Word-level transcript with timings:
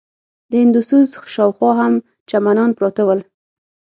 د 0.49 0.51
هندوسوز 0.63 1.07
شاوخوا 1.33 1.71
هم 1.81 1.93
چمنان 2.29 2.69
پراته 2.77 3.03
ول. 3.07 3.19